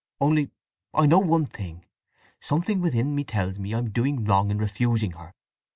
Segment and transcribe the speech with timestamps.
[0.19, 0.49] Only
[0.95, 1.85] I know one thing:
[2.39, 5.35] something within me tells me I am doing wrong in refusing her.